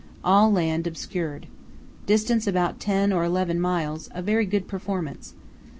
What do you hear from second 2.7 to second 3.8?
ten or eleven